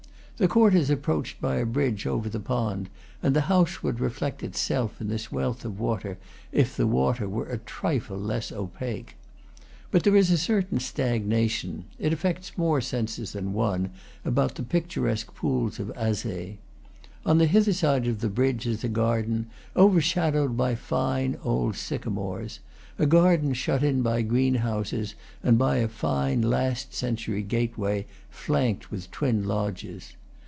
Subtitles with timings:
[0.37, 2.89] The court is ap proachcd by a bridge over the pond,
[3.21, 6.17] and the house would reflect itself in this wealth of water
[6.51, 9.17] if the water were a trifle less opaque.
[9.91, 13.91] But there is a certain stagnation it affects more senses than one
[14.25, 16.57] about the picturesque pools of Azay.
[17.23, 19.45] On the hither side of the bridge is a garden,
[19.75, 22.61] overshadowed by fine old sycamores,
[22.97, 25.13] a garden shut in by greenhouses
[25.43, 30.13] and by a fine last century gateway, flanked with twin lodges.